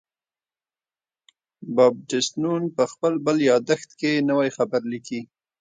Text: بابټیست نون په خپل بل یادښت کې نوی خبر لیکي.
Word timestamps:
بابټیست 1.75 2.33
نون 2.41 2.63
په 2.75 2.83
خپل 2.91 3.13
بل 3.25 3.37
یادښت 3.49 3.89
کې 3.99 4.25
نوی 4.29 4.49
خبر 4.57 4.81
لیکي. 4.91 5.19